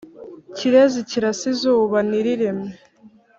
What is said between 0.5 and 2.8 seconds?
Kirezi kirasa izuba ntiriime